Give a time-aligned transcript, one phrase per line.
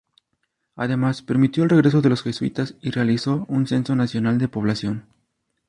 [0.77, 5.05] Además, permitió el regreso de los jesuitas y realizó un censo nacional de población.